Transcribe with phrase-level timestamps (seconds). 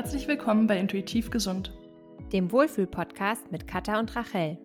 [0.00, 1.74] Herzlich willkommen bei Intuitiv Gesund,
[2.32, 4.56] dem Wohlfühl-Podcast mit Katha und Rachel.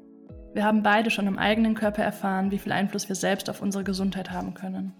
[0.54, 3.84] Wir haben beide schon im eigenen Körper erfahren, wie viel Einfluss wir selbst auf unsere
[3.84, 4.94] Gesundheit haben können.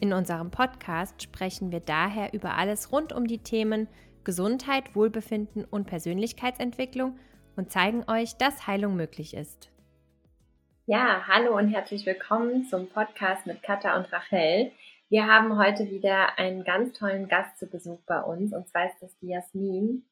[0.00, 3.86] In unserem Podcast sprechen wir daher über alles rund um die Themen
[4.24, 7.16] Gesundheit, Wohlbefinden und Persönlichkeitsentwicklung
[7.54, 9.70] und zeigen euch, dass Heilung möglich ist.
[10.86, 14.72] Ja, hallo und herzlich willkommen zum Podcast mit Katha und Rachel.
[15.14, 19.00] Wir haben heute wieder einen ganz tollen Gast zu Besuch bei uns und zwar ist
[19.00, 20.04] das die Jasmin.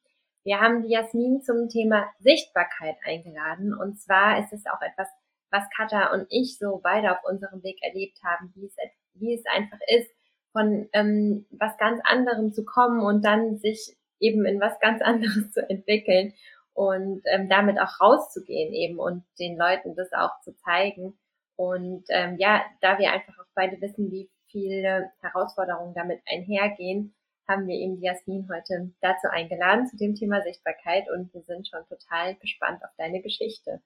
[0.45, 5.09] Wir haben die Jasmin zum Thema Sichtbarkeit eingeladen und zwar ist es auch etwas,
[5.51, 8.77] was Katha und ich so beide auf unserem Weg erlebt haben, wie es,
[9.15, 10.09] wie es einfach ist,
[10.53, 15.51] von ähm, was ganz anderem zu kommen und dann sich eben in was ganz anderes
[15.51, 16.33] zu entwickeln
[16.71, 21.19] und ähm, damit auch rauszugehen eben und den Leuten das auch zu zeigen.
[21.57, 27.13] Und ähm, ja, da wir einfach auch beide wissen, wie viele Herausforderungen damit einhergehen,
[27.45, 31.85] haben wir eben Jasmin heute dazu eingeladen zu dem Thema Sichtbarkeit und wir sind schon
[31.89, 33.81] total gespannt auf deine Geschichte.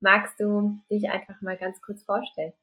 [0.00, 2.54] Magst du dich einfach mal ganz kurz vorstellen?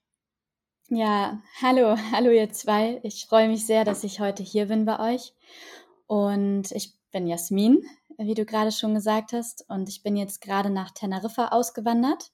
[0.89, 2.99] Ja, hallo, hallo ihr zwei.
[3.03, 5.35] Ich freue mich sehr, dass ich heute hier bin bei euch.
[6.07, 7.83] Und ich bin Jasmin,
[8.17, 9.69] wie du gerade schon gesagt hast.
[9.69, 12.31] Und ich bin jetzt gerade nach Teneriffa ausgewandert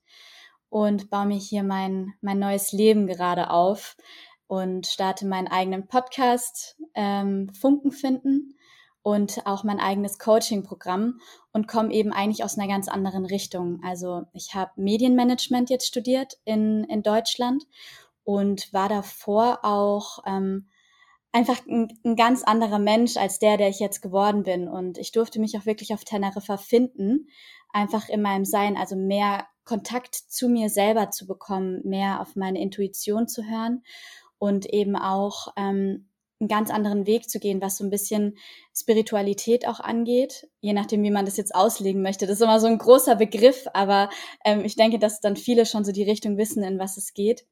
[0.70, 3.98] und baue mir hier mein, mein neues Leben gerade auf
[4.48, 8.56] und starte meinen eigenen Podcast, ähm, Funken finden
[9.02, 11.20] und auch mein eigenes Coaching-Programm
[11.54, 13.80] und komme eben eigentlich aus einer ganz anderen Richtung.
[13.84, 17.66] Also ich habe Medienmanagement jetzt studiert in, in Deutschland
[18.24, 20.68] und war davor auch ähm,
[21.32, 24.68] einfach ein, ein, ganz anderer Mensch als der, der ich jetzt geworden bin.
[24.68, 27.28] Und ich durfte mich auch wirklich auf Teneriffa finden,
[27.72, 32.60] einfach in meinem Sein, also mehr Kontakt zu mir selber zu bekommen, mehr auf meine
[32.60, 33.84] Intuition zu hören
[34.46, 36.08] und eben auch ähm,
[36.40, 38.38] einen ganz anderen Weg zu gehen, was so ein bisschen
[38.76, 42.28] Spiritualität auch angeht, je nachdem, wie man das jetzt auslegen möchte.
[42.28, 44.10] Das ist immer so ein großer Begriff, aber
[44.44, 47.46] ähm, ich denke, dass dann viele schon so die Richtung wissen, in was es geht.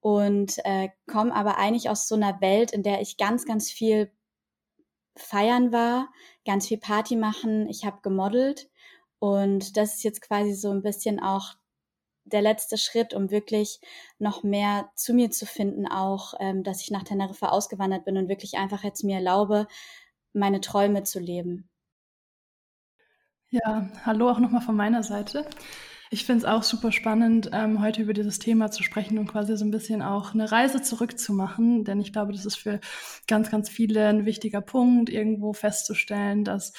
[0.00, 4.12] Und äh, komme aber eigentlich aus so einer Welt, in der ich ganz, ganz viel
[5.16, 6.08] feiern war,
[6.46, 7.68] ganz viel Party machen.
[7.68, 8.70] Ich habe gemodelt
[9.18, 11.54] und das ist jetzt quasi so ein bisschen auch
[12.24, 13.80] der letzte Schritt, um wirklich
[14.18, 18.28] noch mehr zu mir zu finden, auch, ähm, dass ich nach Teneriffa ausgewandert bin und
[18.28, 19.66] wirklich einfach jetzt mir erlaube,
[20.32, 21.68] meine Träume zu leben.
[23.50, 25.44] Ja, hallo auch nochmal von meiner Seite.
[26.12, 29.56] Ich finde es auch super spannend, ähm, heute über dieses Thema zu sprechen und quasi
[29.56, 32.80] so ein bisschen auch eine Reise zurückzumachen, denn ich glaube, das ist für
[33.28, 36.72] ganz, ganz viele ein wichtiger Punkt, irgendwo festzustellen, dass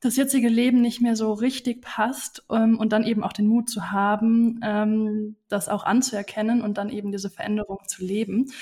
[0.00, 3.70] das jetzige Leben nicht mehr so richtig passt ähm, und dann eben auch den Mut
[3.70, 8.52] zu haben, ähm, das auch anzuerkennen und dann eben diese Veränderung zu leben.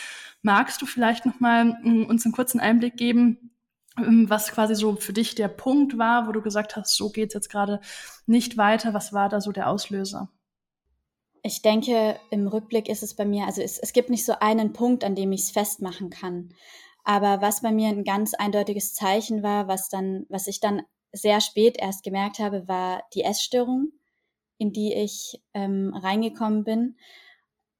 [0.43, 3.51] Magst du vielleicht noch mal ähm, uns einen kurzen Einblick geben,
[3.99, 7.35] ähm, was quasi so für dich der Punkt war, wo du gesagt hast, so geht's
[7.35, 7.81] jetzt gerade
[8.27, 8.95] nicht weiter.
[8.95, 10.31] Was war da so der Auslöser?
[11.43, 14.73] Ich denke, im Rückblick ist es bei mir, also es, es gibt nicht so einen
[14.73, 16.55] Punkt, an dem ich es festmachen kann.
[17.05, 20.83] Aber was bei mir ein ganz eindeutiges Zeichen war, was dann, was ich dann
[21.15, 23.93] sehr spät erst gemerkt habe, war die Essstörung,
[24.59, 26.97] in die ich ähm, reingekommen bin,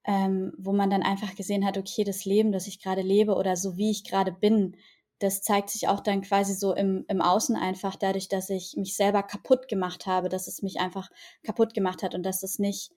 [0.05, 3.55] ähm, wo man dann einfach gesehen hat, okay, das Leben, das ich gerade lebe oder
[3.55, 4.77] so wie ich gerade bin,
[5.19, 8.95] das zeigt sich auch dann quasi so im, im Außen einfach dadurch, dass ich mich
[8.95, 11.09] selber kaputt gemacht habe, dass es mich einfach
[11.43, 12.91] kaputt gemacht hat und dass es nicht,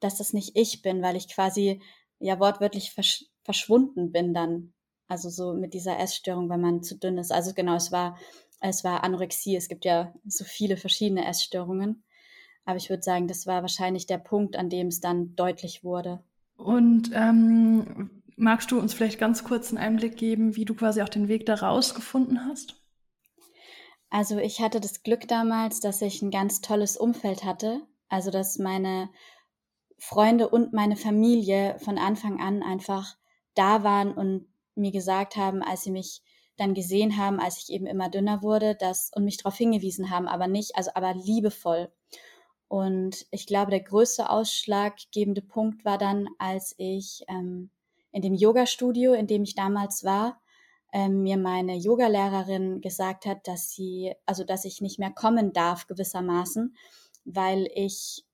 [0.00, 1.80] dass das nicht ich bin, weil ich quasi
[2.20, 4.72] ja wortwörtlich versch verschwunden bin dann.
[5.06, 7.32] Also so mit dieser Essstörung, wenn man zu dünn ist.
[7.32, 8.16] Also genau, es war
[8.60, 9.56] es war Anorexie.
[9.56, 12.02] Es gibt ja so viele verschiedene Essstörungen.
[12.64, 16.24] Aber ich würde sagen, das war wahrscheinlich der Punkt, an dem es dann deutlich wurde.
[16.56, 21.10] Und ähm, magst du uns vielleicht ganz kurz einen Einblick geben, wie du quasi auch
[21.10, 22.80] den Weg da rausgefunden hast?
[24.08, 27.82] Also ich hatte das Glück damals, dass ich ein ganz tolles Umfeld hatte.
[28.08, 29.10] Also dass meine
[29.98, 33.16] Freunde und meine Familie von Anfang an einfach
[33.54, 36.22] da waren und mir gesagt haben, als sie mich
[36.56, 40.28] dann gesehen haben, als ich eben immer dünner wurde, das und mich darauf hingewiesen haben,
[40.28, 41.92] aber nicht, also aber liebevoll.
[42.68, 47.70] Und ich glaube, der größte ausschlaggebende Punkt war dann, als ich ähm,
[48.12, 50.40] in dem Yoga-Studio, in dem ich damals war,
[50.92, 55.88] ähm, mir meine Yogalehrerin gesagt hat, dass sie, also dass ich nicht mehr kommen darf
[55.88, 56.76] gewissermaßen,
[57.24, 58.24] weil ich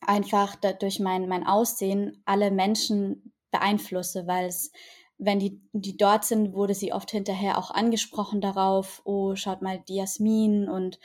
[0.00, 4.72] einfach durch mein, mein Aussehen alle Menschen beeinflusse, weil es
[5.18, 9.82] wenn die, die dort sind, wurde sie oft hinterher auch angesprochen darauf, oh, schaut mal
[9.88, 10.98] die Jasmin und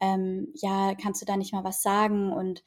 [0.00, 2.32] ähm, ja, kannst du da nicht mal was sagen?
[2.32, 2.64] Und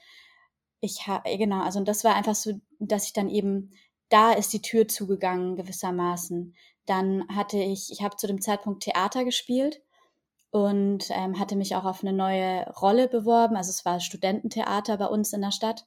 [0.82, 3.72] ich habe, genau, also und das war einfach so, dass ich dann eben,
[4.10, 6.56] da ist die Tür zugegangen gewissermaßen.
[6.86, 9.82] Dann hatte ich, ich habe zu dem Zeitpunkt Theater gespielt
[10.52, 13.56] und ähm, hatte mich auch auf eine neue Rolle beworben.
[13.56, 15.86] Also es war Studententheater bei uns in der Stadt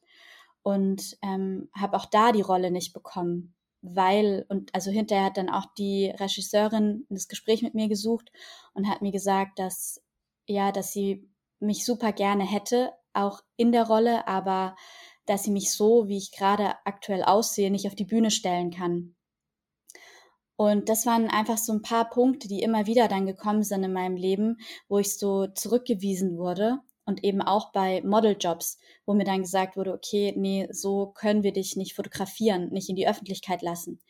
[0.63, 3.55] und ähm, habe auch da die Rolle nicht bekommen,
[3.95, 8.31] weil und also hinterher hat dann auch die Regisseurin das Gespräch mit mir gesucht
[8.75, 10.03] und hat mir gesagt, dass
[10.47, 11.29] ja, dass sie
[11.61, 14.77] mich super gerne hätte, auch in der Rolle, aber
[15.27, 19.17] dass sie mich so, wie ich gerade aktuell aussehe, nicht auf die Bühne stellen kann.
[20.57, 23.93] Und das waren einfach so ein paar Punkte, die immer wieder dann gekommen sind in
[23.93, 29.43] meinem Leben, wo ich so zurückgewiesen wurde und eben auch bei Modeljobs, wo mir dann
[29.43, 34.01] gesagt wurde, okay, nee, so können wir dich nicht fotografieren, nicht in die Öffentlichkeit lassen.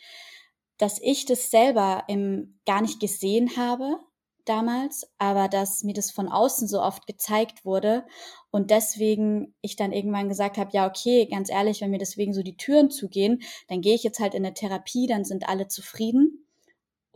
[0.79, 4.01] Dass ich das selber im, gar nicht gesehen habe
[4.47, 8.07] damals, aber dass mir das von außen so oft gezeigt wurde
[8.51, 12.43] und deswegen ich dann irgendwann gesagt habe, ja, okay, ganz ehrlich, wenn mir deswegen so
[12.43, 16.46] die Türen zugehen, dann gehe ich jetzt halt in eine Therapie, dann sind alle zufrieden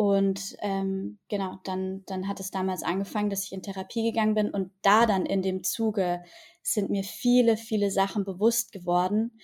[0.00, 4.50] und ähm, genau, dann, dann hat es damals angefangen, dass ich in Therapie gegangen bin.
[4.50, 6.24] Und da dann in dem Zuge
[6.62, 9.38] sind mir viele, viele Sachen bewusst geworden.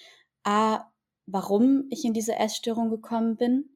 [0.45, 0.87] A,
[1.27, 3.69] warum ich in diese Essstörung gekommen bin.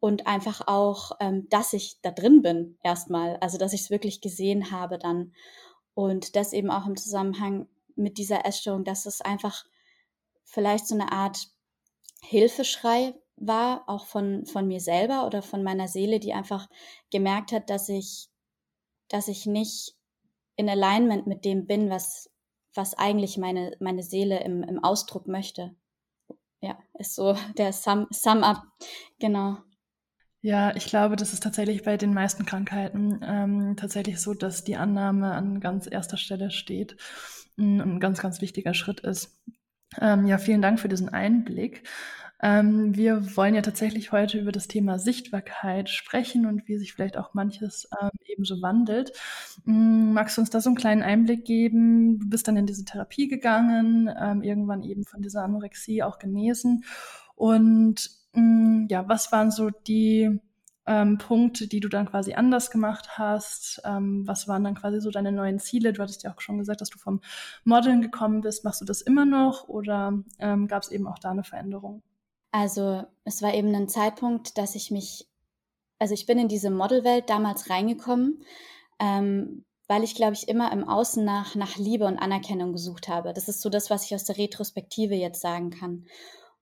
[0.00, 4.20] Und einfach auch, ähm, dass ich da drin bin erstmal, also dass ich es wirklich
[4.20, 5.32] gesehen habe dann.
[5.94, 9.64] Und das eben auch im Zusammenhang mit dieser Essstörung, dass es einfach
[10.42, 11.52] vielleicht so eine Art
[12.20, 16.68] Hilfeschrei war, auch von, von mir selber oder von meiner Seele, die einfach
[17.10, 18.28] gemerkt hat, dass ich,
[19.08, 19.96] dass ich nicht
[20.56, 22.30] in Alignment mit dem bin, was,
[22.74, 25.74] was eigentlich meine, meine Seele im, im Ausdruck möchte.
[26.60, 28.62] Ja, ist so der Sum, Sum up,
[29.18, 29.56] genau.
[30.42, 34.76] Ja, ich glaube, das ist tatsächlich bei den meisten Krankheiten ähm, tatsächlich so, dass die
[34.76, 36.96] Annahme an ganz erster Stelle steht
[37.58, 39.38] und ein ganz, ganz wichtiger Schritt ist.
[40.00, 41.86] Ähm, ja, vielen Dank für diesen Einblick.
[42.42, 47.18] Ähm, wir wollen ja tatsächlich heute über das Thema Sichtbarkeit sprechen und wie sich vielleicht
[47.18, 49.12] auch manches ähm, ebenso wandelt.
[49.66, 52.18] Ähm, magst du uns da so einen kleinen Einblick geben?
[52.18, 56.84] Du bist dann in diese Therapie gegangen, ähm, irgendwann eben von dieser Anorexie auch genesen.
[57.34, 60.40] Und mm, ja, was waren so die
[60.86, 63.82] ähm, Punkte, die du dann quasi anders gemacht hast?
[63.84, 65.92] Ähm, was waren dann quasi so deine neuen Ziele?
[65.92, 67.20] Du hattest ja auch schon gesagt, dass du vom
[67.64, 68.64] Modeln gekommen bist.
[68.64, 72.02] Machst du das immer noch oder gab es eben auch da eine Veränderung?
[72.52, 75.28] Also es war eben ein Zeitpunkt, dass ich mich,
[75.98, 78.44] also ich bin in diese Modelwelt damals reingekommen,
[78.98, 83.32] ähm, weil ich, glaube ich, immer im Außen nach, nach Liebe und Anerkennung gesucht habe.
[83.32, 86.06] Das ist so das, was ich aus der Retrospektive jetzt sagen kann.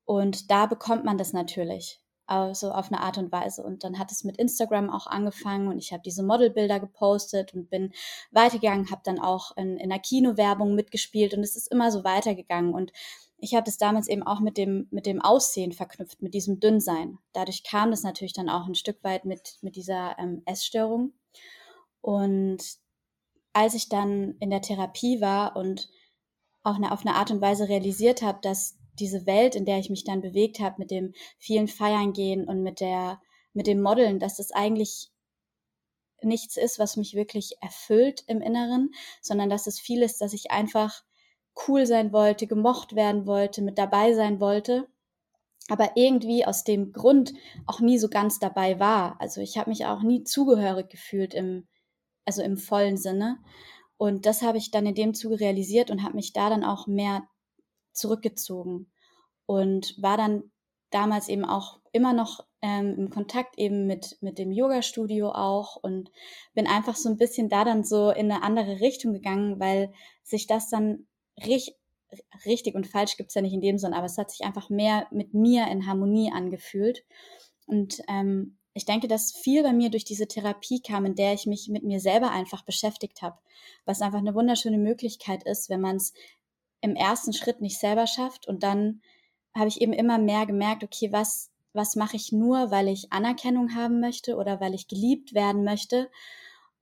[0.05, 3.63] Und da bekommt man das natürlich, also auf eine Art und Weise.
[3.63, 7.69] Und dann hat es mit Instagram auch angefangen und ich habe diese Modelbilder gepostet und
[7.69, 7.93] bin
[8.31, 12.73] weitergegangen, habe dann auch in, in einer Kinowerbung mitgespielt und es ist immer so weitergegangen.
[12.73, 12.93] Und
[13.41, 17.19] ich habe das damals eben auch mit dem, mit dem Aussehen verknüpft, mit diesem Dünnsein.
[17.33, 21.13] Dadurch kam das natürlich dann auch ein Stück weit mit, mit dieser ähm, Essstörung.
[22.01, 22.59] Und
[23.53, 25.89] als ich dann in der Therapie war und
[26.65, 29.91] auch eine, auf eine Art und Weise realisiert habe, dass diese Welt, in der ich
[29.91, 33.21] mich dann bewegt habe, mit dem vielen Feiern gehen und mit der,
[33.53, 35.11] mit dem Modeln, dass das eigentlich
[36.21, 40.51] nichts ist, was mich wirklich erfüllt im Inneren, sondern dass es viel ist, dass ich
[40.51, 41.05] einfach
[41.67, 44.89] cool sein wollte, gemocht werden wollte, mit dabei sein wollte,
[45.69, 47.35] aber irgendwie aus dem Grund
[47.67, 49.21] auch nie so ganz dabei war.
[49.21, 51.67] Also ich habe mich auch nie zugehörig gefühlt im,
[52.25, 53.39] also im vollen Sinne.
[53.97, 56.87] Und das habe ich dann in dem Zuge realisiert und habe mich da dann auch
[56.87, 57.27] mehr
[57.93, 58.91] zurückgezogen
[59.47, 60.45] und war dann
[60.91, 66.11] damals eben auch immer noch ähm, im Kontakt eben mit, mit dem Yoga-Studio auch und
[66.55, 70.47] bin einfach so ein bisschen da dann so in eine andere Richtung gegangen, weil sich
[70.47, 71.07] das dann
[71.47, 71.75] richtig,
[72.45, 74.71] richtig und falsch gibt es ja nicht in dem Sinne, aber es hat sich einfach
[74.71, 77.05] mehr mit mir in Harmonie angefühlt.
[77.67, 81.47] Und ähm, ich denke, dass viel bei mir durch diese Therapie kam, in der ich
[81.47, 83.39] mich mit mir selber einfach beschäftigt habe,
[83.85, 86.13] was einfach eine wunderschöne Möglichkeit ist, wenn man es
[86.81, 88.47] im ersten Schritt nicht selber schafft.
[88.47, 89.03] Und dann
[89.55, 93.75] habe ich eben immer mehr gemerkt, okay, was, was mache ich nur, weil ich Anerkennung
[93.75, 96.11] haben möchte oder weil ich geliebt werden möchte?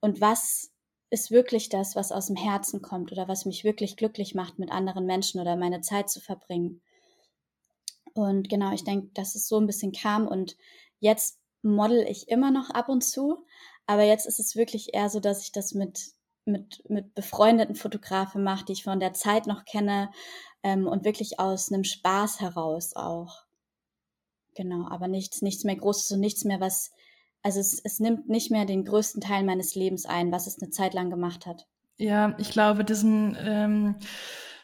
[0.01, 0.71] Und was
[1.11, 4.71] ist wirklich das, was aus dem Herzen kommt oder was mich wirklich glücklich macht, mit
[4.71, 6.83] anderen Menschen oder meine Zeit zu verbringen.
[8.15, 10.57] Und genau, ich denke, dass es so ein bisschen kam und
[11.01, 13.45] jetzt model ich immer noch ab und zu,
[13.87, 16.13] aber jetzt ist es wirklich eher so, dass ich das mit,
[16.45, 20.11] mit, mit befreundeten Fotografen mache, die ich von der Zeit noch kenne
[20.63, 23.45] ähm, und wirklich aus einem Spaß heraus auch.
[24.55, 26.93] Genau, aber nichts, nichts mehr Großes und nichts mehr, was
[27.43, 30.71] also es, es nimmt nicht mehr den größten Teil meines Lebens ein, was es eine
[30.71, 31.67] Zeit lang gemacht hat.
[31.99, 33.97] Ja, ich glaube, diesen, ähm,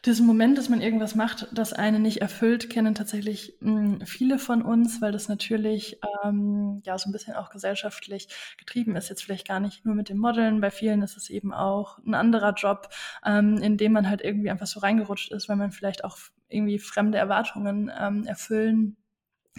[0.04, 4.40] Diesen Moment, dass man irgendwas macht, das einen nicht erfüllt, kennen tatsächlich mh, hm, viele
[4.40, 8.26] von uns, weil das natürlich ähm, ja so ein bisschen auch gesellschaftlich
[8.58, 9.10] getrieben ist.
[9.10, 10.60] Jetzt vielleicht gar nicht nur mit dem Modeln.
[10.60, 12.88] Bei vielen ist es eben auch ein anderer Job,
[13.24, 16.80] ähm, in dem man halt irgendwie einfach so reingerutscht ist, weil man vielleicht auch irgendwie
[16.80, 18.96] fremde Erwartungen ähm, erfüllen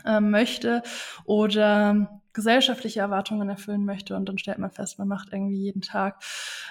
[0.05, 0.83] ähm, möchte
[1.23, 6.23] oder gesellschaftliche Erwartungen erfüllen möchte und dann stellt man fest, man macht irgendwie jeden Tag,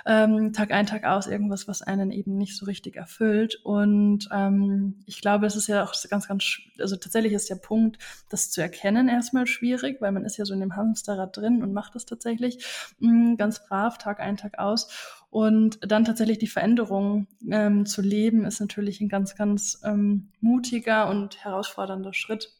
[0.05, 3.61] ähm, Tag ein, Tag aus irgendwas, was einen eben nicht so richtig erfüllt.
[3.65, 7.99] Und ähm, ich glaube, es ist ja auch ganz, ganz, also tatsächlich ist der Punkt,
[8.29, 11.73] das zu erkennen erstmal schwierig, weil man ist ja so in dem Hamsterrad drin und
[11.73, 12.65] macht das tatsächlich
[12.99, 15.23] mh, mm, ganz brav, Tag ein, Tag aus.
[15.31, 21.09] Und dann tatsächlich die Veränderung ähm, zu leben, ist natürlich ein ganz, ganz ähm, mutiger
[21.09, 22.53] und herausfordernder Schritt.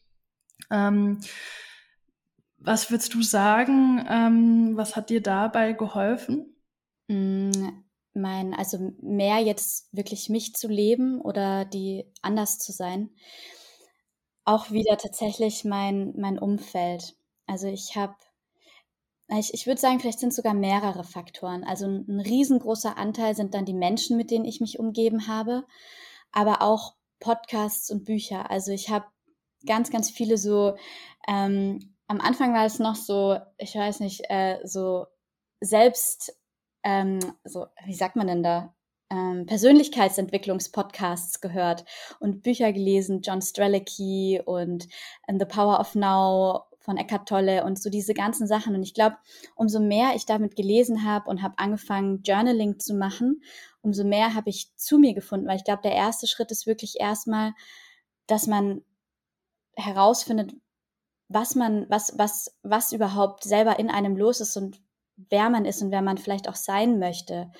[0.71, 1.19] Ähm,
[2.63, 6.55] was würdest du sagen, ähm, was hat dir dabei geholfen?
[7.07, 7.51] Mm,
[8.13, 13.09] mein, also mehr jetzt wirklich mich zu leben oder die anders zu sein.
[14.45, 17.15] Auch wieder tatsächlich mein, mein Umfeld.
[17.47, 18.15] Also ich habe,
[19.37, 21.63] ich, ich würde sagen, vielleicht sind sogar mehrere Faktoren.
[21.63, 25.65] Also ein, ein riesengroßer Anteil sind dann die Menschen, mit denen ich mich umgeben habe,
[26.31, 28.49] aber auch Podcasts und Bücher.
[28.49, 29.05] Also ich habe
[29.65, 30.75] ganz, ganz viele so
[31.27, 35.07] ähm, am Anfang war es noch so, ich weiß nicht, äh, so
[35.61, 36.37] selbst,
[36.83, 38.73] ähm, so, wie sagt man denn da?
[39.09, 41.85] Ähm, Persönlichkeitsentwicklungspodcasts gehört
[42.19, 44.87] und Bücher gelesen, John Strelicky und
[45.27, 48.75] and The Power of Now von Eckhart Tolle und so diese ganzen Sachen.
[48.75, 49.17] Und ich glaube,
[49.55, 53.41] umso mehr ich damit gelesen habe und habe angefangen, Journaling zu machen,
[53.81, 56.99] umso mehr habe ich zu mir gefunden, weil ich glaube, der erste Schritt ist wirklich
[56.99, 57.53] erstmal,
[58.27, 58.83] dass man
[59.75, 60.53] herausfindet,
[61.33, 64.81] was man, was, was, was überhaupt selber in einem los ist und
[65.15, 67.51] wer man ist und wer man vielleicht auch sein möchte.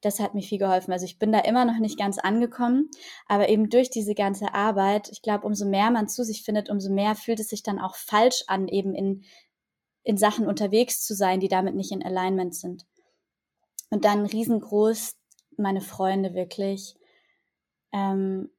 [0.00, 0.92] Das hat mir viel geholfen.
[0.92, 2.90] Also ich bin da immer noch nicht ganz angekommen,
[3.26, 6.92] aber eben durch diese ganze Arbeit, ich glaube, umso mehr man zu sich findet, umso
[6.92, 9.24] mehr fühlt es sich dann auch falsch an, eben in,
[10.02, 12.84] in Sachen unterwegs zu sein, die damit nicht in Alignment sind.
[13.90, 15.16] Und dann riesengroß
[15.56, 16.96] meine Freunde wirklich.
[17.92, 18.50] Ähm,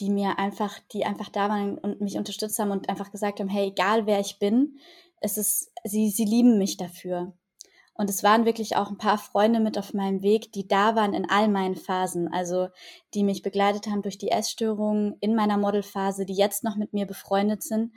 [0.00, 3.48] die mir einfach, die einfach da waren und mich unterstützt haben und einfach gesagt haben,
[3.48, 4.78] hey, egal wer ich bin,
[5.20, 7.32] es ist, sie, sie lieben mich dafür.
[7.94, 11.12] Und es waren wirklich auch ein paar Freunde mit auf meinem Weg, die da waren
[11.12, 12.68] in all meinen Phasen, also
[13.12, 17.04] die mich begleitet haben durch die Essstörungen in meiner Modelphase, die jetzt noch mit mir
[17.04, 17.92] befreundet sind.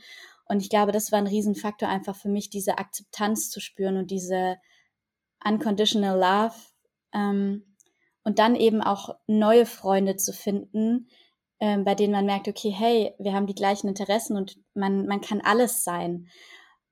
[0.45, 4.11] Und ich glaube, das war ein Riesenfaktor einfach für mich, diese Akzeptanz zu spüren und
[4.11, 4.57] diese
[5.45, 6.55] unconditional love.
[7.13, 7.73] Ähm,
[8.25, 11.07] und dann eben auch neue Freunde zu finden,
[11.63, 15.21] ähm, bei denen man merkt, okay, hey, wir haben die gleichen Interessen und man, man
[15.21, 16.27] kann alles sein.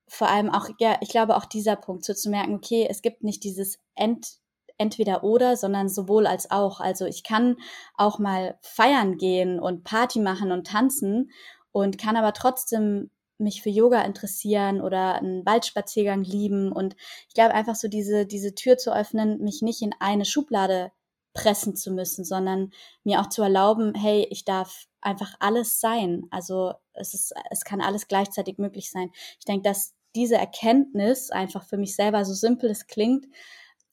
[0.08, 3.22] Vor allem auch, ja, ich glaube auch dieser Punkt, so zu merken, okay, es gibt
[3.22, 4.38] nicht dieses Ent,
[4.78, 6.80] entweder oder, sondern sowohl als auch.
[6.80, 7.58] Also ich kann
[7.96, 11.32] auch mal feiern gehen und Party machen und tanzen
[11.74, 16.96] und kann aber trotzdem mich für Yoga interessieren oder einen Waldspaziergang lieben und
[17.28, 20.94] ich glaube einfach so diese diese Tür zu öffnen, mich nicht in eine Schublade
[21.34, 22.72] pressen zu müssen, sondern
[23.04, 26.28] mir auch zu erlauben, hey, ich darf einfach alles sein.
[26.30, 29.12] Also es ist, es kann alles gleichzeitig möglich sein.
[29.40, 33.28] Ich denke, dass diese Erkenntnis einfach für mich selber, so simpel es klingt,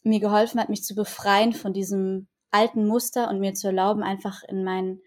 [0.03, 4.43] mir geholfen hat, mich zu befreien von diesem alten Muster und mir zu erlauben, einfach
[4.45, 5.01] in mein,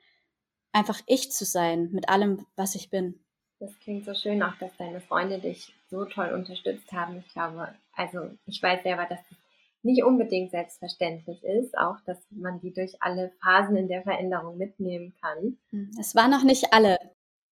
[0.71, 3.19] einfach ich zu sein mit allem, was ich bin.
[3.59, 7.23] Das klingt so schön, auch dass deine Freunde dich so toll unterstützt haben.
[7.25, 9.38] Ich glaube, also ich weiß selber, dass das
[9.83, 15.13] nicht unbedingt selbstverständlich ist, auch dass man die durch alle Phasen in der Veränderung mitnehmen
[15.21, 15.57] kann.
[15.69, 16.97] Hm, es waren noch nicht alle.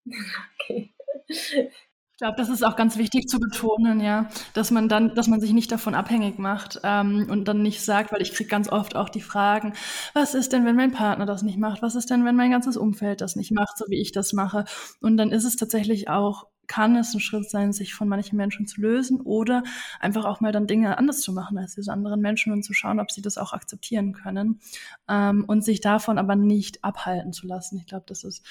[0.07, 0.93] okay.
[1.27, 5.39] Ich glaube, das ist auch ganz wichtig zu betonen, ja, dass man dann, dass man
[5.39, 8.97] sich nicht davon abhängig macht ähm, und dann nicht sagt, weil ich kriege ganz oft
[8.97, 9.71] auch die Fragen,
[10.13, 11.81] was ist denn, wenn mein Partner das nicht macht?
[11.81, 14.65] Was ist denn, wenn mein ganzes Umfeld das nicht macht, so wie ich das mache?
[14.99, 18.67] Und dann ist es tatsächlich auch kann es ein Schritt sein, sich von manchen Menschen
[18.67, 19.63] zu lösen oder
[19.99, 23.01] einfach auch mal dann Dinge anders zu machen als diese anderen Menschen und zu schauen,
[23.01, 24.61] ob sie das auch akzeptieren können
[25.09, 27.77] ähm, und sich davon aber nicht abhalten zu lassen.
[27.77, 28.45] Ich glaube, das ist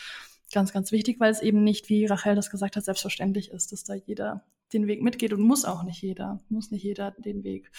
[0.53, 3.85] ganz, ganz wichtig, weil es eben nicht, wie Rachel das gesagt hat, selbstverständlich ist, dass
[3.85, 7.71] da jeder den Weg mitgeht und muss auch nicht jeder, muss nicht jeder den Weg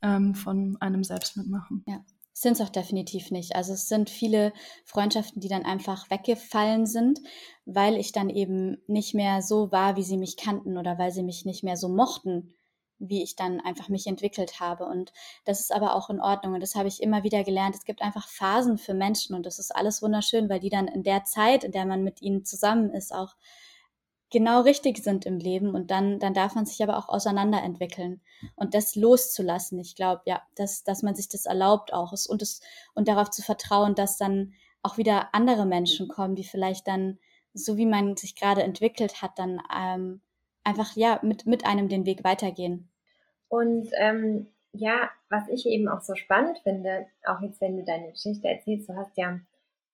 [0.00, 1.84] ähm, von einem selbst mitmachen.
[1.86, 2.04] Ja.
[2.42, 3.54] Sind es auch definitiv nicht.
[3.54, 4.52] Also es sind viele
[4.84, 7.20] Freundschaften, die dann einfach weggefallen sind,
[7.66, 11.22] weil ich dann eben nicht mehr so war, wie sie mich kannten oder weil sie
[11.22, 12.52] mich nicht mehr so mochten,
[12.98, 14.86] wie ich dann einfach mich entwickelt habe.
[14.86, 15.12] Und
[15.44, 16.54] das ist aber auch in Ordnung.
[16.54, 17.76] Und das habe ich immer wieder gelernt.
[17.76, 21.04] Es gibt einfach Phasen für Menschen und das ist alles wunderschön, weil die dann in
[21.04, 23.36] der Zeit, in der man mit ihnen zusammen ist, auch
[24.32, 28.20] genau richtig sind im Leben und dann, dann darf man sich aber auch auseinanderentwickeln
[28.56, 29.78] und das loszulassen.
[29.78, 32.60] Ich glaube, ja, dass, dass man sich das erlaubt auch und, es,
[32.94, 37.18] und darauf zu vertrauen, dass dann auch wieder andere Menschen kommen, die vielleicht dann,
[37.54, 40.20] so wie man sich gerade entwickelt hat, dann ähm,
[40.64, 42.88] einfach ja mit, mit einem den Weg weitergehen.
[43.48, 48.10] Und ähm, ja, was ich eben auch so spannend finde, auch jetzt, wenn du deine
[48.10, 49.38] Geschichte erzählst, du hast ja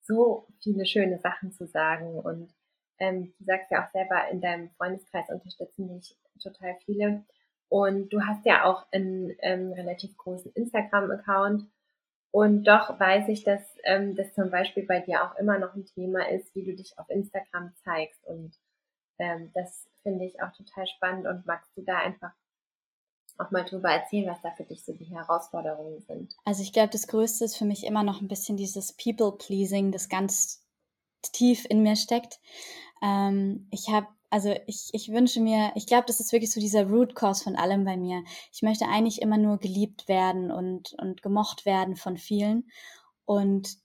[0.01, 2.55] so viele schöne Sachen zu sagen und
[2.99, 7.25] ähm, du sagst ja auch selber, in deinem Freundeskreis unterstützen dich total viele.
[7.69, 11.67] Und du hast ja auch einen ähm, relativ großen Instagram-Account.
[12.31, 15.87] Und doch weiß ich, dass ähm, das zum Beispiel bei dir auch immer noch ein
[15.87, 18.25] Thema ist, wie du dich auf Instagram zeigst.
[18.27, 18.55] Und
[19.19, 21.27] ähm, das finde ich auch total spannend.
[21.27, 22.33] Und magst du da einfach
[23.39, 26.37] auch mal drüber erzählen, was da für dich so die Herausforderungen sind?
[26.45, 30.09] Also ich glaube, das Größte ist für mich immer noch ein bisschen dieses People-Pleasing, das
[30.09, 30.65] ganz
[31.23, 32.41] tief in mir steckt.
[33.03, 36.87] Ähm, ich habe also ich, ich wünsche mir, ich glaube, das ist wirklich so dieser
[36.87, 38.23] Root Cause von allem bei mir.
[38.53, 42.69] Ich möchte eigentlich immer nur geliebt werden und, und gemocht werden von vielen.
[43.25, 43.77] Und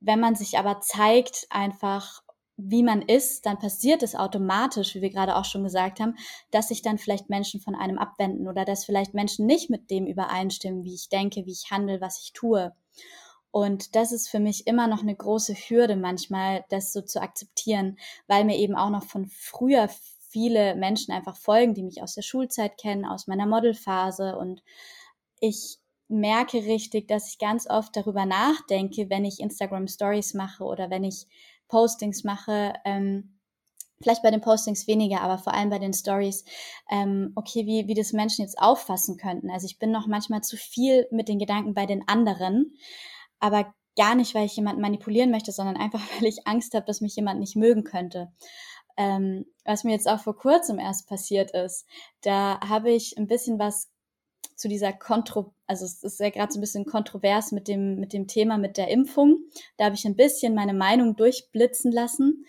[0.00, 2.22] wenn man sich aber zeigt, einfach
[2.58, 6.16] wie man ist, dann passiert es automatisch, wie wir gerade auch schon gesagt haben,
[6.50, 10.06] dass sich dann vielleicht Menschen von einem abwenden oder dass vielleicht Menschen nicht mit dem
[10.06, 12.74] übereinstimmen, wie ich denke, wie ich handle, was ich tue.
[13.56, 17.96] Und das ist für mich immer noch eine große Hürde manchmal, das so zu akzeptieren,
[18.26, 19.88] weil mir eben auch noch von früher
[20.28, 24.36] viele Menschen einfach folgen, die mich aus der Schulzeit kennen, aus meiner Modelphase.
[24.36, 24.62] Und
[25.40, 30.90] ich merke richtig, dass ich ganz oft darüber nachdenke, wenn ich Instagram Stories mache oder
[30.90, 31.26] wenn ich
[31.66, 33.38] Postings mache, ähm,
[34.02, 36.44] vielleicht bei den Postings weniger, aber vor allem bei den Stories,
[36.90, 39.50] ähm, okay, wie, wie das Menschen jetzt auffassen könnten.
[39.50, 42.76] Also ich bin noch manchmal zu viel mit den Gedanken bei den anderen,
[43.40, 47.00] aber gar nicht, weil ich jemanden manipulieren möchte, sondern einfach, weil ich Angst habe, dass
[47.00, 48.32] mich jemand nicht mögen könnte.
[48.98, 51.86] Ähm, was mir jetzt auch vor kurzem erst passiert ist,
[52.22, 53.90] da habe ich ein bisschen was
[54.54, 58.14] zu dieser Kontro, also es ist ja gerade so ein bisschen kontrovers mit dem, mit
[58.14, 59.40] dem Thema mit der Impfung.
[59.76, 62.46] Da habe ich ein bisschen meine Meinung durchblitzen lassen.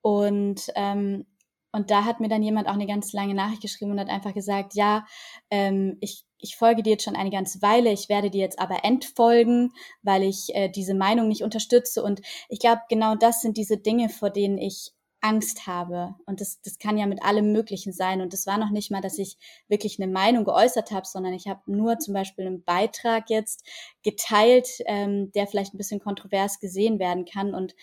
[0.00, 1.26] Und, ähm,
[1.72, 4.34] und da hat mir dann jemand auch eine ganz lange Nachricht geschrieben und hat einfach
[4.34, 5.06] gesagt, ja,
[5.50, 8.84] ähm, ich, ich folge dir jetzt schon eine ganze Weile, ich werde dir jetzt aber
[8.84, 12.02] entfolgen, weil ich äh, diese Meinung nicht unterstütze.
[12.02, 16.14] Und ich glaube, genau das sind diese Dinge, vor denen ich Angst habe.
[16.26, 18.20] Und das, das kann ja mit allem Möglichen sein.
[18.20, 21.48] Und das war noch nicht mal, dass ich wirklich eine Meinung geäußert habe, sondern ich
[21.48, 23.64] habe nur zum Beispiel einen Beitrag jetzt
[24.04, 27.52] geteilt, ähm, der vielleicht ein bisschen kontrovers gesehen werden kann.
[27.52, 27.74] Und,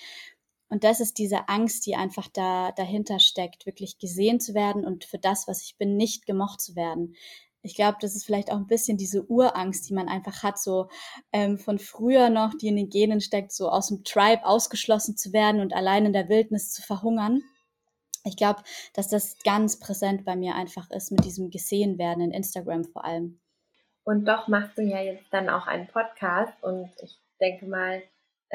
[0.69, 5.05] und das ist diese Angst, die einfach da dahinter steckt, wirklich gesehen zu werden und
[5.05, 7.15] für das, was ich bin, nicht gemocht zu werden
[7.65, 10.87] ich glaube, das ist vielleicht auch ein bisschen diese Urangst, die man einfach hat, so
[11.33, 15.33] ähm, von früher noch, die in den Genen steckt, so aus dem Tribe ausgeschlossen zu
[15.33, 17.41] werden und allein in der Wildnis zu verhungern.
[18.23, 18.61] Ich glaube,
[18.93, 23.03] dass das ganz präsent bei mir einfach ist mit diesem gesehen werden in Instagram vor
[23.03, 23.39] allem.
[24.03, 28.03] Und doch machst du ja jetzt dann auch einen Podcast und ich denke mal,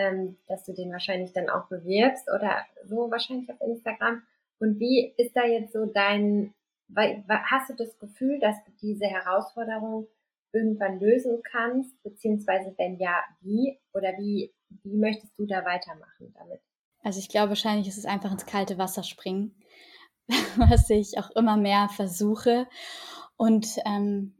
[0.00, 4.22] ähm, dass du den wahrscheinlich dann auch bewirbst oder so wahrscheinlich auf Instagram.
[4.58, 6.54] Und wie ist da jetzt so dein
[6.96, 10.08] hast du das Gefühl, dass du diese Herausforderung
[10.52, 16.60] irgendwann lösen kannst, beziehungsweise wenn ja, wie oder wie, wie möchtest du da weitermachen damit?
[17.02, 19.54] Also ich glaube, wahrscheinlich ist es einfach ins kalte Wasser springen,
[20.56, 22.66] was ich auch immer mehr versuche.
[23.36, 24.34] Und ähm,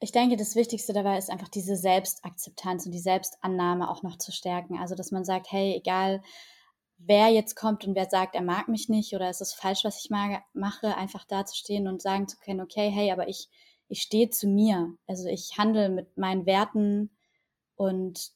[0.00, 4.32] ich denke, das Wichtigste dabei ist einfach diese Selbstakzeptanz und die Selbstannahme auch noch zu
[4.32, 4.78] stärken.
[4.78, 6.22] Also, dass man sagt, hey, egal
[6.98, 10.04] wer jetzt kommt und wer sagt, er mag mich nicht oder ist es falsch, was
[10.04, 13.48] ich mache, einfach dazustehen und sagen zu können, okay, hey, aber ich,
[13.88, 14.94] ich stehe zu mir.
[15.06, 17.10] Also ich handle mit meinen Werten
[17.76, 18.30] und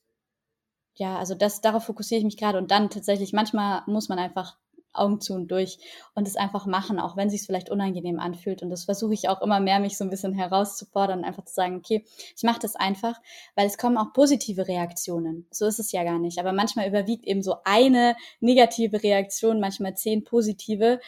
[0.94, 4.58] ja, also das, darauf fokussiere ich mich gerade und dann tatsächlich, manchmal muss man einfach
[4.92, 5.78] Augen zu und durch
[6.14, 8.62] und es einfach machen, auch wenn es sich vielleicht unangenehm anfühlt.
[8.62, 11.76] Und das versuche ich auch immer mehr, mich so ein bisschen herauszufordern, einfach zu sagen,
[11.76, 12.04] okay,
[12.36, 13.20] ich mache das einfach,
[13.54, 15.46] weil es kommen auch positive Reaktionen.
[15.50, 16.38] So ist es ja gar nicht.
[16.38, 21.00] Aber manchmal überwiegt eben so eine negative Reaktion, manchmal zehn positive,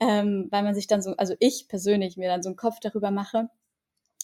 [0.00, 3.10] ähm, weil man sich dann so, also ich persönlich mir dann so einen Kopf darüber
[3.10, 3.48] mache.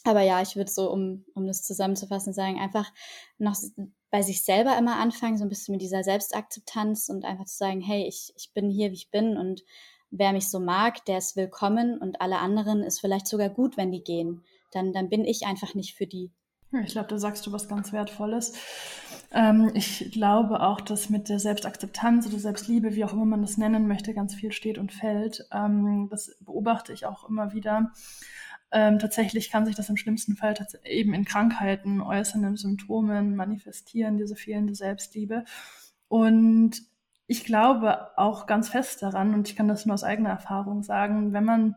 [0.04, 2.90] Aber ja, ich würde so, um, um das zusammenzufassen, sagen, einfach
[3.38, 3.56] noch
[4.10, 7.80] bei sich selber immer anfangen, so ein bisschen mit dieser Selbstakzeptanz und einfach zu sagen,
[7.80, 9.62] hey, ich, ich bin hier, wie ich bin und
[10.10, 13.92] wer mich so mag, der ist willkommen und alle anderen ist vielleicht sogar gut, wenn
[13.92, 14.42] die gehen.
[14.72, 16.30] Dann, dann bin ich einfach nicht für die.
[16.84, 18.52] Ich glaube, da sagst du was ganz Wertvolles.
[19.32, 23.56] Ähm, ich glaube auch, dass mit der Selbstakzeptanz oder Selbstliebe, wie auch immer man das
[23.56, 25.46] nennen möchte, ganz viel steht und fällt.
[25.50, 27.92] Ähm, das beobachte ich auch immer wieder
[28.70, 30.54] ähm, tatsächlich kann sich das im schlimmsten Fall
[30.84, 35.44] eben in Krankheiten äußern, in Symptomen manifestieren, diese fehlende Selbstliebe.
[36.08, 36.82] Und
[37.26, 41.32] ich glaube auch ganz fest daran, und ich kann das nur aus eigener Erfahrung sagen,
[41.32, 41.76] wenn man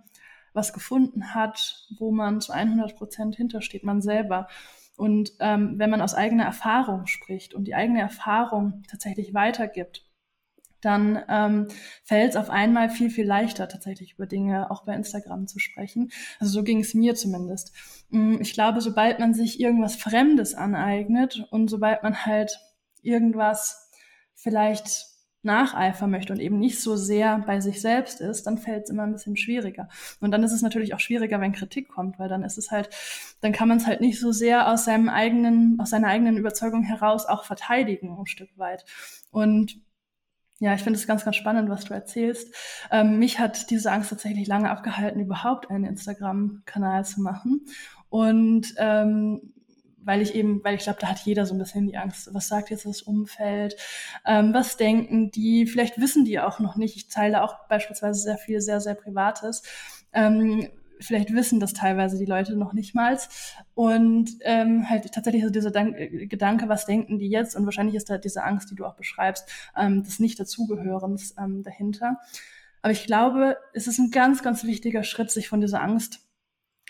[0.53, 4.47] was gefunden hat, wo man zu 100 Prozent hintersteht, man selber.
[4.97, 10.05] Und ähm, wenn man aus eigener Erfahrung spricht und die eigene Erfahrung tatsächlich weitergibt,
[10.81, 11.67] dann ähm,
[12.03, 16.11] fällt es auf einmal viel, viel leichter, tatsächlich über Dinge auch bei Instagram zu sprechen.
[16.39, 17.71] Also so ging es mir zumindest.
[18.09, 22.59] Mm, ich glaube, sobald man sich irgendwas Fremdes aneignet und sobald man halt
[23.01, 23.89] irgendwas
[24.35, 25.11] vielleicht
[25.43, 29.03] nacheifern möchte und eben nicht so sehr bei sich selbst ist, dann fällt es immer
[29.03, 29.87] ein bisschen schwieriger.
[30.19, 32.89] Und dann ist es natürlich auch schwieriger, wenn Kritik kommt, weil dann ist es halt,
[33.41, 36.83] dann kann man es halt nicht so sehr aus seinem eigenen, aus seiner eigenen Überzeugung
[36.83, 38.85] heraus auch verteidigen, ein Stück weit.
[39.31, 39.81] Und
[40.61, 42.53] ja, ich finde es ganz, ganz spannend, was du erzählst.
[42.91, 47.65] Ähm, mich hat diese Angst tatsächlich lange abgehalten, überhaupt einen Instagram-Kanal zu machen.
[48.09, 49.53] Und ähm,
[50.03, 52.47] weil ich eben, weil ich glaube, da hat jeder so ein bisschen die Angst, was
[52.47, 53.75] sagt jetzt das Umfeld,
[54.23, 56.95] ähm, was denken die, vielleicht wissen die auch noch nicht.
[56.95, 59.63] Ich teile auch beispielsweise sehr viel, sehr, sehr Privates.
[60.13, 60.69] Ähm,
[61.01, 63.17] vielleicht wissen das teilweise die Leute noch nicht mal.
[63.73, 65.97] Und ähm, halt tatsächlich so dieser Dank
[66.29, 67.55] Gedanke, was denken die jetzt?
[67.55, 72.19] Und wahrscheinlich ist da diese Angst, die du auch beschreibst, ähm, des Nicht-Dazugehörens ähm, dahinter.
[72.81, 76.19] Aber ich glaube, es ist ein ganz, ganz wichtiger Schritt, sich von dieser Angst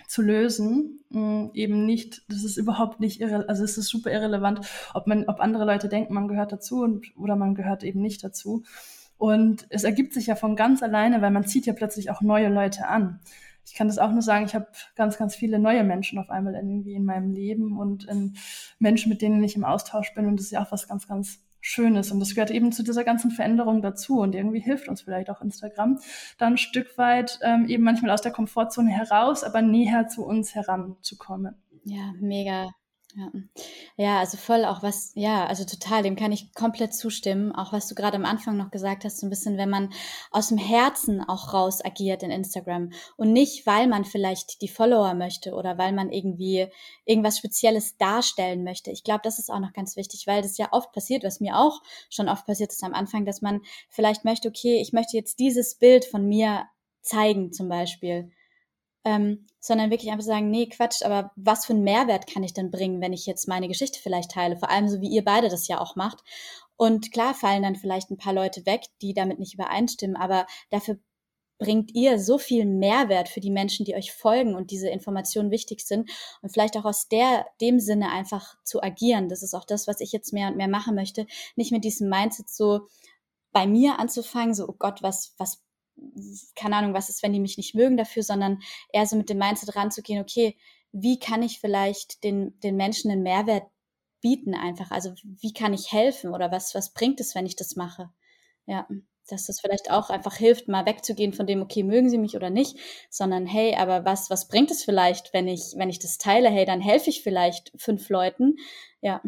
[0.08, 1.04] zu lösen.
[1.12, 4.62] Ähm, eben nicht, das ist überhaupt nicht irre, also es ist super irrelevant,
[4.94, 8.24] ob man, ob andere Leute denken, man gehört dazu und, oder man gehört eben nicht
[8.24, 8.64] dazu.
[9.18, 12.50] Und es ergibt sich ja von ganz alleine, weil man zieht ja plötzlich auch neue
[12.50, 13.20] Leute an
[13.72, 16.56] ich kann das auch nur sagen, ich habe ganz, ganz viele neue Menschen auf einmal
[16.56, 18.36] irgendwie in meinem Leben und in
[18.80, 20.26] Menschen, mit denen ich im Austausch bin.
[20.26, 22.12] Und das ist ja auch was ganz, ganz Schönes.
[22.12, 24.20] Und das gehört eben zu dieser ganzen Veränderung dazu.
[24.20, 26.00] Und irgendwie hilft uns vielleicht auch Instagram
[26.38, 30.54] dann ein Stück weit ähm, eben manchmal aus der Komfortzone heraus, aber näher zu uns
[30.54, 31.56] heranzukommen.
[31.86, 32.72] Ja, mega.
[33.16, 33.32] Ja.
[33.98, 37.52] ja, also voll auch was, ja, also total, dem kann ich komplett zustimmen.
[37.52, 39.92] Auch was du gerade am Anfang noch gesagt hast, so ein bisschen, wenn man
[40.32, 45.14] aus dem Herzen auch raus agiert in Instagram und nicht, weil man vielleicht die Follower
[45.14, 46.68] möchte oder weil man irgendwie
[47.06, 48.92] irgendwas Spezielles darstellen möchte.
[48.92, 51.58] Ich glaube, das ist auch noch ganz wichtig, weil das ja oft passiert, was mir
[51.58, 55.40] auch schon oft passiert ist am Anfang, dass man vielleicht möchte, okay, ich möchte jetzt
[55.40, 56.66] dieses Bild von mir
[57.02, 58.32] zeigen zum Beispiel
[59.04, 62.72] ähm, sondern wirklich einfach sagen, nee, Quatsch, aber was für einen Mehrwert kann ich denn
[62.72, 64.58] bringen, wenn ich jetzt meine Geschichte vielleicht teile?
[64.58, 66.24] Vor allem so wie ihr beide das ja auch macht.
[66.78, 70.98] Und klar fallen dann vielleicht ein paar Leute weg, die damit nicht übereinstimmen, aber dafür
[71.62, 75.82] bringt ihr so viel Mehrwert für die Menschen, die euch folgen und diese Informationen wichtig
[75.82, 76.10] sind
[76.42, 79.30] und vielleicht auch aus der, dem Sinne einfach zu agieren.
[79.30, 81.28] Das ist auch das, was ich jetzt mehr und mehr machen möchte.
[81.56, 82.88] Nicht mit diesem Mindset so
[83.52, 85.62] bei mir anzufangen, so, oh Gott, was, was
[86.56, 88.60] keine Ahnung, was ist, wenn die mich nicht mögen dafür, sondern
[88.92, 90.58] eher so mit dem Mindset ranzugehen, okay,
[90.92, 93.64] wie kann ich vielleicht den, den Menschen einen Mehrwert
[94.22, 94.92] bieten einfach?
[94.92, 98.10] Also wie kann ich helfen oder was, was bringt es, wenn ich das mache?
[98.66, 98.88] Ja,
[99.30, 102.50] dass das vielleicht auch einfach hilft, mal wegzugehen von dem, okay, mögen sie mich oder
[102.50, 102.78] nicht,
[103.10, 106.50] sondern hey, aber was, was bringt es vielleicht, wenn ich, wenn ich das teile?
[106.50, 108.58] Hey, dann helfe ich vielleicht fünf Leuten.
[109.02, 109.22] Ja.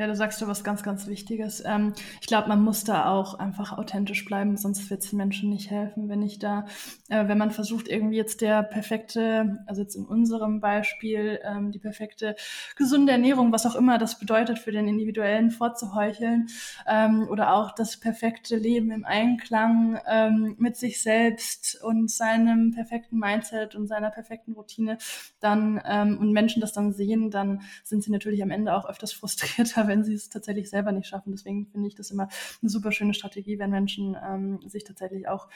[0.00, 1.62] Ja, du sagst du was ganz, ganz Wichtiges.
[1.66, 5.50] Ähm, ich glaube, man muss da auch einfach authentisch bleiben, sonst wird es den Menschen
[5.50, 6.64] nicht helfen, wenn ich da,
[7.10, 11.78] äh, wenn man versucht, irgendwie jetzt der perfekte, also jetzt in unserem Beispiel, ähm, die
[11.78, 12.34] perfekte
[12.76, 16.48] gesunde Ernährung, was auch immer das bedeutet für den Individuellen vorzuheucheln,
[16.86, 23.18] ähm, oder auch das perfekte Leben im Einklang ähm, mit sich selbst und seinem perfekten
[23.18, 24.96] Mindset und seiner perfekten Routine,
[25.40, 29.12] dann ähm, und Menschen das dann sehen, dann sind sie natürlich am Ende auch öfters
[29.12, 31.32] frustrierter, wenn sie es tatsächlich selber nicht schaffen.
[31.32, 32.28] Deswegen finde ich das immer
[32.62, 35.48] eine super schöne Strategie, wenn Menschen ähm, sich tatsächlich auch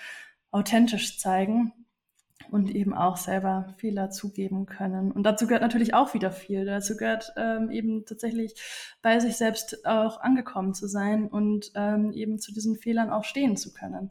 [0.51, 1.73] authentisch zeigen
[2.51, 5.13] und eben auch selber Fehler zugeben können.
[5.13, 6.65] Und dazu gehört natürlich auch wieder viel.
[6.65, 8.55] Dazu gehört ähm, eben tatsächlich
[9.03, 13.57] bei sich selbst auch angekommen zu sein und ähm, eben zu diesen Fehlern auch stehen
[13.57, 14.11] zu können.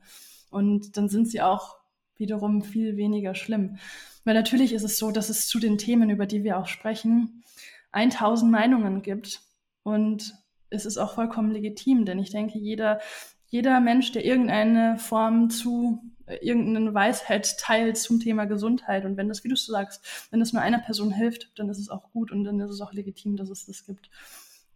[0.50, 1.78] Und dann sind sie auch
[2.18, 3.78] wiederum viel weniger schlimm.
[4.24, 7.44] Weil natürlich ist es so, dass es zu den Themen, über die wir auch sprechen,
[7.92, 9.42] 1000 Meinungen gibt
[9.84, 10.34] und
[10.70, 13.00] es ist auch vollkommen legitim, denn ich denke, jeder,
[13.48, 19.28] jeder Mensch, der irgendeine Form zu, äh, irgendeine Weisheit teilt zum Thema Gesundheit und wenn
[19.28, 22.32] das, wie du sagst, wenn das nur einer Person hilft, dann ist es auch gut
[22.32, 24.10] und dann ist es auch legitim, dass es das gibt.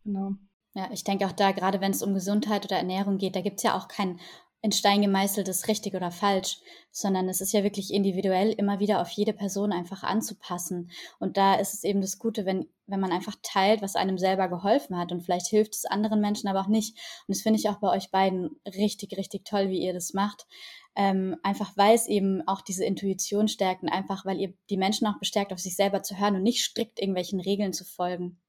[0.04, 0.34] Genau.
[0.76, 3.58] Ja, ich denke auch da, gerade wenn es um Gesundheit oder Ernährung geht, da gibt
[3.58, 4.20] es ja auch kein
[4.62, 6.58] in Stein gemeißeltes richtig oder falsch,
[6.92, 10.90] sondern es ist ja wirklich individuell immer wieder auf jede Person einfach anzupassen.
[11.20, 14.50] Und da ist es eben das Gute, wenn, wenn man einfach teilt, was einem selber
[14.50, 16.98] geholfen hat und vielleicht hilft es anderen Menschen aber auch nicht.
[17.28, 20.48] Und das finde ich auch bei euch beiden richtig, richtig toll, wie ihr das macht.
[20.96, 25.06] Ähm, einfach weil es eben auch diese Intuition stärkt und einfach weil ihr die Menschen
[25.06, 28.40] auch bestärkt, auf sich selber zu hören und nicht strikt irgendwelchen Regeln zu folgen.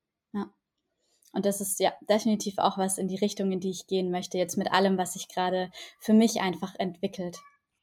[1.38, 4.38] Und das ist ja definitiv auch was in die Richtung, in die ich gehen möchte,
[4.38, 5.70] jetzt mit allem, was sich gerade
[6.00, 7.38] für mich einfach entwickelt.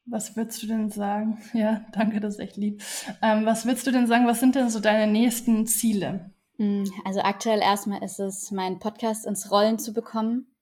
[0.06, 1.42] Was würdest du denn sagen?
[1.54, 2.84] Ja, danke, das ist echt lieb.
[3.22, 6.32] Ähm, was würdest du denn sagen, was sind denn so deine nächsten Ziele?
[6.58, 10.54] Hm, also aktuell erstmal ist es, meinen Podcast ins Rollen zu bekommen.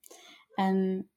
[0.56, 1.08] Ähm,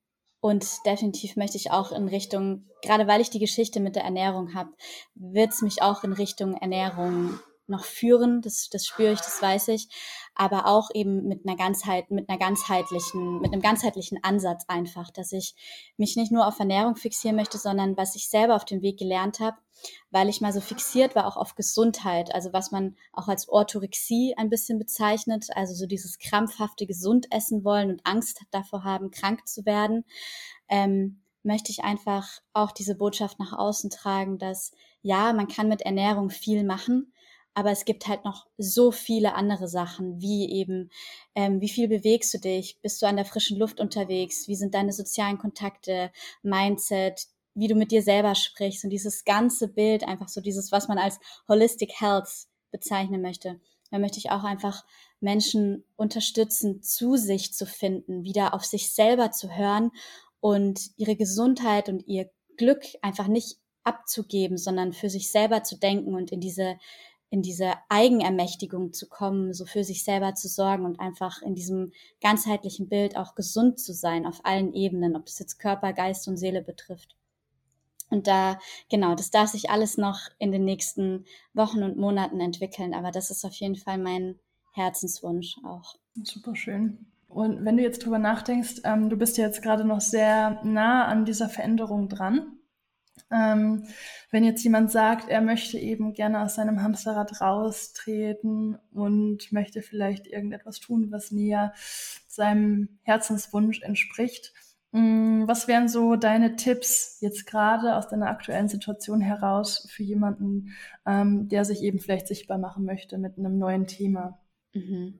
[0.41, 4.55] Und definitiv möchte ich auch in Richtung, gerade weil ich die Geschichte mit der Ernährung
[4.55, 4.71] habe,
[5.13, 8.41] wird es mich auch in Richtung Ernährung noch führen.
[8.41, 9.89] Das, das spüre ich, das weiß ich.
[10.35, 15.31] Aber auch eben mit einer Ganzheit, mit einer ganzheitlichen, mit einem ganzheitlichen Ansatz einfach, dass
[15.31, 15.55] ich
[15.97, 19.39] mich nicht nur auf Ernährung fixieren möchte, sondern was ich selber auf dem Weg gelernt
[19.39, 19.57] habe,
[20.11, 24.35] weil ich mal so fixiert war auch auf Gesundheit, also was man auch als Orthorexie
[24.37, 29.47] ein bisschen bezeichnet, also so dieses krampfhafte gesund essen wollen und Angst davor haben, krank
[29.47, 30.05] zu werden.
[30.69, 35.81] Ähm, möchte ich einfach auch diese Botschaft nach außen tragen, dass ja, man kann mit
[35.81, 37.13] Ernährung viel machen,
[37.57, 40.91] aber es gibt halt noch so viele andere Sachen, wie eben,
[41.33, 42.77] ähm, wie viel bewegst du dich?
[42.83, 44.47] Bist du an der frischen Luft unterwegs?
[44.47, 46.11] Wie sind deine sozialen Kontakte,
[46.43, 50.87] Mindset, wie du mit dir selber sprichst und dieses ganze Bild, einfach so dieses, was
[50.87, 52.29] man als Holistic Health
[52.69, 53.59] bezeichnen möchte.
[53.89, 54.85] Da möchte ich auch einfach
[55.19, 59.89] Menschen unterstützen, zu sich zu finden, wieder auf sich selber zu hören
[60.41, 66.13] und ihre Gesundheit und ihr Glück einfach nicht abzugeben, sondern für sich selber zu denken
[66.13, 66.77] und in diese
[67.29, 71.91] in diese Eigenermächtigung zu kommen, so für sich selber zu sorgen und einfach in diesem
[72.21, 76.37] ganzheitlichen Bild auch gesund zu sein auf allen Ebenen, ob das jetzt Körper, Geist und
[76.37, 77.15] Seele betrifft.
[78.09, 78.57] Und da,
[78.89, 83.29] genau, das darf sich alles noch in den nächsten Wochen und Monaten entwickeln, aber das
[83.29, 84.39] ist auf jeden Fall mein
[84.71, 85.95] Herzenswunsch auch.
[86.23, 87.05] Super schön.
[87.27, 91.05] Und wenn du jetzt drüber nachdenkst, ähm, du bist ja jetzt gerade noch sehr nah
[91.05, 92.56] an dieser Veränderung dran.
[93.29, 93.83] Ähm,
[94.31, 100.27] wenn jetzt jemand sagt, er möchte eben gerne aus seinem Hamsterrad raustreten und möchte vielleicht
[100.27, 101.73] irgendetwas tun, was näher
[102.27, 104.53] seinem Herzenswunsch entspricht,
[104.91, 110.75] mm, was wären so deine Tipps jetzt gerade aus deiner aktuellen Situation heraus für jemanden,
[111.05, 114.39] ähm, der sich eben vielleicht sichtbar machen möchte mit einem neuen Thema?
[114.73, 115.19] Mhm.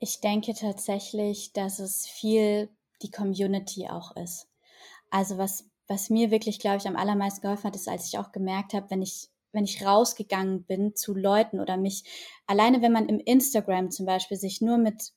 [0.00, 2.68] Ich denke tatsächlich, dass es viel
[3.02, 4.48] die Community auch ist.
[5.10, 8.32] Also was was mir wirklich, glaube ich, am allermeisten geholfen hat, ist, als ich auch
[8.32, 12.04] gemerkt habe, wenn ich wenn ich rausgegangen bin zu Leuten oder mich
[12.46, 15.14] alleine, wenn man im Instagram zum Beispiel sich nur mit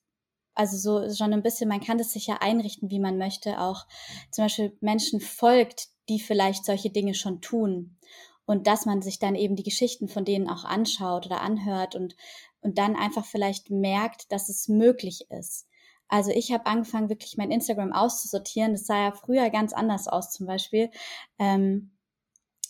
[0.60, 3.86] also so schon ein bisschen, man kann das sich ja einrichten, wie man möchte, auch
[4.30, 7.98] zum Beispiel Menschen folgt, die vielleicht solche Dinge schon tun.
[8.46, 12.16] Und dass man sich dann eben die Geschichten von denen auch anschaut oder anhört und,
[12.62, 15.69] und dann einfach vielleicht merkt, dass es möglich ist.
[16.10, 18.74] Also ich habe angefangen, wirklich mein Instagram auszusortieren.
[18.74, 20.90] Das sah ja früher ganz anders aus zum Beispiel.
[21.38, 21.92] Ähm,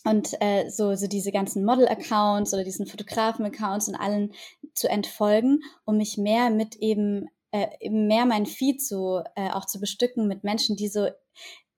[0.04, 4.32] und äh, so, so diese ganzen Model-Accounts oder diesen Fotografen-Accounts und allen
[4.74, 9.66] zu entfolgen, um mich mehr mit eben, äh, eben mehr mein Feed so äh, auch
[9.66, 11.08] zu bestücken mit Menschen, die so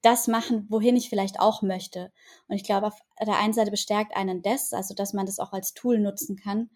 [0.03, 2.13] das machen, wohin ich vielleicht auch möchte.
[2.49, 5.53] Und ich glaube, auf der einen Seite bestärkt einen das, also dass man das auch
[5.53, 6.71] als Tool nutzen kann.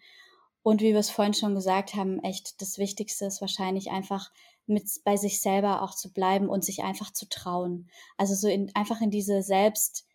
[0.63, 4.31] Und wie wir es vorhin schon gesagt haben, echt das Wichtigste ist wahrscheinlich einfach
[4.67, 7.89] mit bei sich selber auch zu bleiben und sich einfach zu trauen.
[8.17, 10.05] Also so in, einfach in diese Selbst,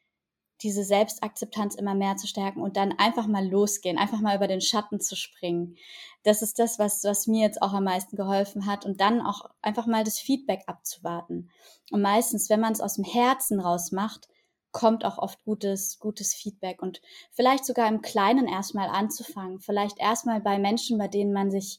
[0.62, 4.61] diese Selbstakzeptanz immer mehr zu stärken und dann einfach mal losgehen, einfach mal über den
[4.61, 5.77] Schatten zu springen.
[6.23, 9.47] Das ist das, was, was mir jetzt auch am meisten geholfen hat und dann auch
[9.61, 11.51] einfach mal das Feedback abzuwarten.
[11.91, 14.29] Und meistens, wenn man es aus dem Herzen raus macht,
[14.71, 20.41] kommt auch oft gutes, gutes Feedback und vielleicht sogar im Kleinen erstmal anzufangen, vielleicht erstmal
[20.41, 21.79] bei Menschen, bei denen man sich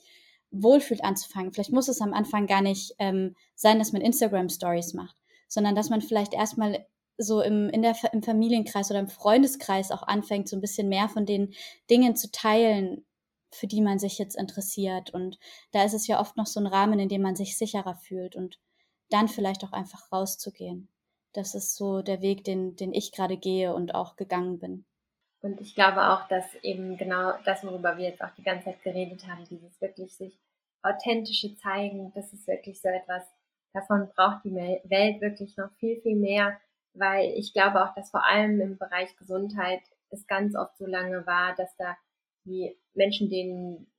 [0.54, 1.52] wohlfühlt anzufangen.
[1.52, 5.76] Vielleicht muss es am Anfang gar nicht ähm, sein, dass man Instagram Stories macht, sondern
[5.76, 6.86] dass man vielleicht erstmal
[7.18, 11.10] so im, in der, im Familienkreis oder im Freundeskreis auch anfängt, so ein bisschen mehr
[11.10, 11.54] von den
[11.90, 13.06] Dingen zu teilen,
[13.52, 15.12] für die man sich jetzt interessiert.
[15.12, 15.38] Und
[15.72, 18.36] da ist es ja oft noch so ein Rahmen, in dem man sich sicherer fühlt
[18.36, 18.60] und
[19.10, 20.90] dann vielleicht auch einfach rauszugehen.
[21.34, 24.86] Das ist so der Weg, den, den ich gerade gehe und auch gegangen bin.
[25.44, 28.82] Und ich glaube auch, dass eben genau das, worüber wir jetzt auch die ganze Zeit
[28.82, 30.40] geredet haben, dieses wirklich sich
[30.82, 33.24] authentische zeigen, das ist wirklich so etwas,
[33.74, 36.60] davon braucht die Welt wirklich noch viel, viel mehr,
[36.94, 41.26] weil ich glaube auch, dass vor allem im Bereich Gesundheit es ganz oft so lange
[41.26, 41.98] war, dass da
[42.46, 43.92] die Menschen, denen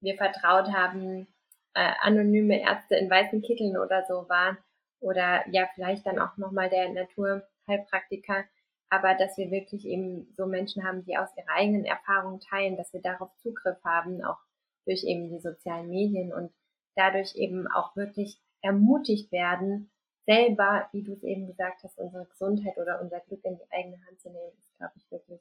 [0.00, 1.28] wir vertraut haben,
[1.74, 4.58] äh, anonyme Ärzte in weißen Kitteln oder so waren
[4.98, 8.44] oder ja vielleicht dann auch nochmal der Naturheilpraktiker,
[8.90, 12.92] aber dass wir wirklich eben so Menschen haben, die aus ihrer eigenen Erfahrung teilen, dass
[12.92, 14.38] wir darauf Zugriff haben, auch
[14.84, 16.52] durch eben die sozialen Medien und
[16.96, 19.90] dadurch eben auch wirklich ermutigt werden,
[20.26, 24.04] selber, wie du es eben gesagt hast, unsere Gesundheit oder unser Glück in die eigene
[24.06, 25.40] Hand zu nehmen, ist, glaube ich, wirklich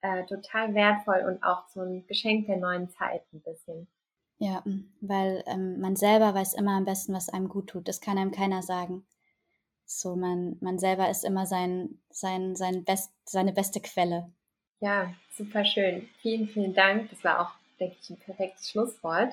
[0.00, 3.88] äh, total wertvoll und auch so ein Geschenk der neuen Zeit ein bisschen.
[4.38, 4.62] Ja,
[5.00, 7.88] weil ähm, man selber weiß immer am besten, was einem gut tut.
[7.88, 9.04] Das kann einem keiner sagen.
[9.90, 14.30] So, man, man selber ist immer sein, sein, sein best, seine beste Quelle.
[14.80, 16.10] Ja, super schön.
[16.20, 17.08] Vielen, vielen Dank.
[17.08, 19.32] Das war auch, denke ich, ein perfektes Schlusswort.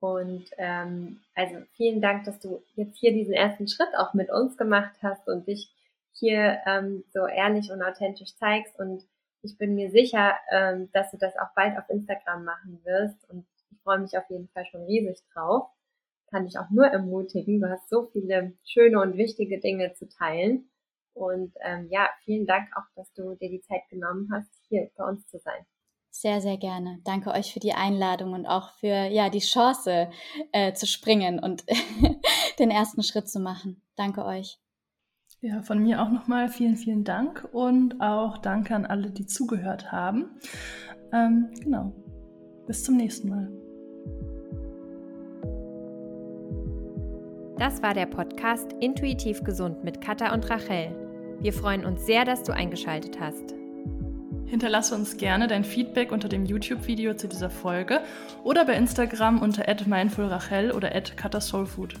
[0.00, 4.56] Und ähm, also vielen Dank, dass du jetzt hier diesen ersten Schritt auch mit uns
[4.56, 5.70] gemacht hast und dich
[6.12, 8.78] hier ähm, so ehrlich und authentisch zeigst.
[8.80, 9.04] Und
[9.42, 13.28] ich bin mir sicher, ähm, dass du das auch bald auf Instagram machen wirst.
[13.28, 15.68] Und ich freue mich auf jeden Fall schon riesig drauf.
[16.30, 17.60] Kann ich auch nur ermutigen.
[17.60, 20.70] Du hast so viele schöne und wichtige Dinge zu teilen.
[21.14, 25.04] Und ähm, ja, vielen Dank auch, dass du dir die Zeit genommen hast, hier bei
[25.04, 25.64] uns zu sein.
[26.10, 26.98] Sehr, sehr gerne.
[27.04, 30.10] Danke euch für die Einladung und auch für ja die Chance
[30.52, 31.64] äh, zu springen und
[32.58, 33.82] den ersten Schritt zu machen.
[33.96, 34.58] Danke euch.
[35.40, 39.92] Ja, von mir auch nochmal vielen, vielen Dank und auch danke an alle, die zugehört
[39.92, 40.40] haben.
[41.12, 41.92] Ähm, genau.
[42.66, 43.65] Bis zum nächsten Mal.
[47.58, 50.94] Das war der Podcast Intuitiv Gesund mit Katha und Rachel.
[51.40, 53.54] Wir freuen uns sehr, dass du eingeschaltet hast.
[54.44, 58.02] Hinterlasse uns gerne dein Feedback unter dem YouTube-Video zu dieser Folge
[58.44, 61.94] oder bei Instagram unter mindfulrachel oder at katasoulfood.